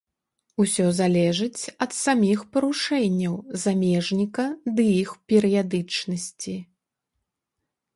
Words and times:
Усё 0.61 0.85
залежыць 0.99 1.63
ад 1.87 1.91
саміх 1.97 2.39
парушэнняў 2.57 3.35
замежніка 3.67 4.45
ды 4.79 4.91
іх 5.03 5.09
перыядычнасці. 5.33 6.61